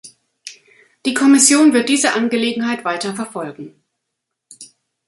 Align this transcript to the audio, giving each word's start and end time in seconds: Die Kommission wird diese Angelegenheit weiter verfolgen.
Die 1.05 1.13
Kommission 1.13 1.73
wird 1.73 1.87
diese 1.87 2.13
Angelegenheit 2.13 2.83
weiter 2.85 3.13
verfolgen. 3.13 3.75